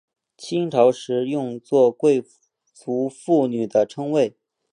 [0.35, 2.25] 清朝时用作贵
[2.73, 4.35] 族妇女的称谓。